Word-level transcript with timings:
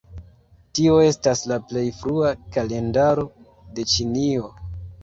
Tio 0.77 0.95
estas 1.09 1.43
la 1.53 1.59
plej 1.73 1.85
frua 1.99 2.33
kalendaro 2.57 3.31
de 3.79 3.91
Ĉinio. 3.97 4.53